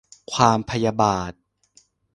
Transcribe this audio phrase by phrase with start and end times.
[0.33, 1.31] ความพยาบาท